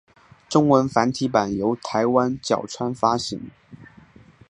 [0.49, 3.51] 中文繁体版由台湾角川发行。